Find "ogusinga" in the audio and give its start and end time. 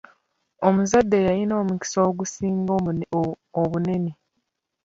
2.09-2.71